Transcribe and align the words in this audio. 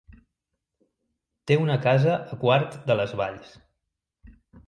Té 1.51 1.57
una 1.65 1.75
casa 1.83 2.15
a 2.35 2.39
Quart 2.45 2.79
de 2.89 2.97
les 3.01 3.15
Valls. 3.23 3.53